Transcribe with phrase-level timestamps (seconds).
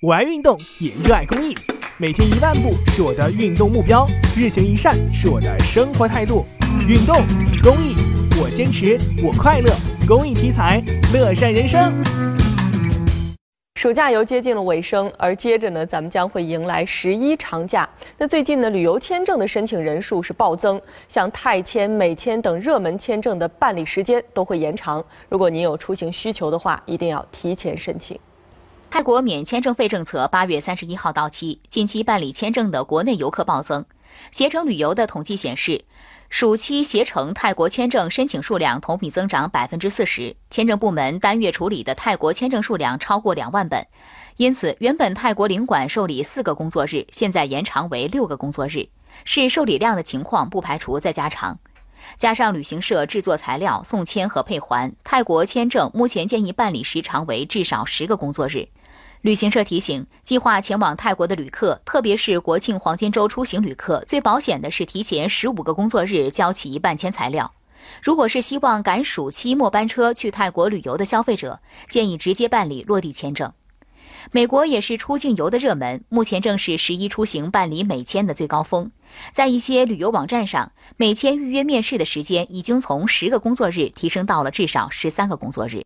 [0.00, 1.52] 我爱运动，也热爱公益。
[1.96, 6.46] 每天一万步是我的运动目标，日行一善是我的生活态度。
[6.86, 7.16] 运动
[7.60, 7.96] 公益，
[8.40, 9.68] 我坚持，我快乐。
[10.06, 10.80] 公益题材，
[11.12, 11.92] 乐善人生。
[13.74, 17.88] 暑假游接近了尾声，而接着呢，咱们将会迎来十一长假。
[18.16, 25.04] 那最近呢，旅游签证的申请人数是暴增，像泰签、美签等热门签证的办理时间都会延长。
[25.28, 28.16] 如果您有出行需求的话，一定要提前申请。
[28.90, 33.84] 泰国免签证费政策八月三十一号到期，近期办理签证的国内游客暴增。
[34.32, 35.84] 携程旅游的统计显示，
[36.30, 43.86] 暑期携程泰国签证申请数量同比增长百分之四十，签证部门单月处理的泰国签证数量超过两万本。
[44.38, 48.88] 因此，原本泰国领馆受理四个工作日，现在延长为六个工作日，
[49.26, 51.58] 是受理量的情况不排除再加长。
[52.16, 58.68] 加上旅行社制作材料、送签和配还，泰国签证目前建议办理时长为至少十个工作日。
[59.22, 67.52] 旅行社提醒，计划前往泰国的旅客，特别是国庆黄金周出行旅客，最保险的是提前十五个工作日交齐办签材料。
[68.02, 73.52] 如果是希望赶暑期末班车去泰国旅游的消费者，建议直接办理落地签证。
[74.30, 78.90] 美国也是出境游的热门，目前正是十一出行办理美签的最高峰。
[79.32, 85.82] 在一些旅游网站上，美签预约面试的时间已经从十个工作日提升到了至少十三个工作日。